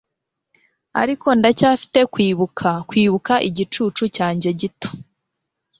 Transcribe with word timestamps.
ariko 1.01 1.27
ndacyafite 1.39 1.99
kwibuka 2.13 2.69
kwibuka 2.89 3.33
igicucu 3.49 4.03
cyanjye 4.15 4.49
gito 4.59 4.89